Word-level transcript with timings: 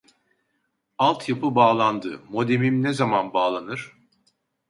Alt 0.97 1.29
yapı 1.29 1.55
bağlandı 1.55 2.19
modemim 2.29 2.83
ne 2.83 2.93
zaman 2.93 3.33
bağlanır 3.33 3.97